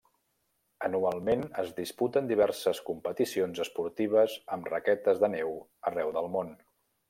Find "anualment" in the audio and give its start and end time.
0.87-1.43